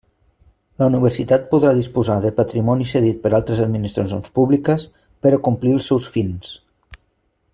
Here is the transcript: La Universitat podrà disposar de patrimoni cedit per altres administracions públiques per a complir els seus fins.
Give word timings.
La 0.81 0.85
Universitat 0.91 1.43
podrà 1.51 1.73
disposar 1.79 2.15
de 2.23 2.31
patrimoni 2.39 2.87
cedit 2.93 3.21
per 3.25 3.33
altres 3.41 3.61
administracions 3.67 4.33
públiques 4.39 4.89
per 5.27 5.35
a 5.37 5.41
complir 5.49 5.77
els 5.77 5.93
seus 5.93 6.09
fins. 6.17 6.55